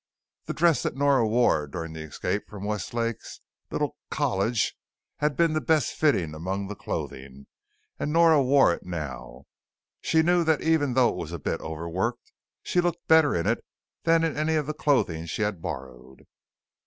[0.45, 4.75] The dress that Nora had worn during the escape from Westlake's little college
[5.17, 7.45] had been the best fitted among the clothing,
[7.99, 9.43] and Nora wore it now.
[10.01, 12.31] She knew that even though it was a bit overworked,
[12.63, 13.63] she looked better in it
[14.03, 16.25] than in any of the clothing she had borrowed.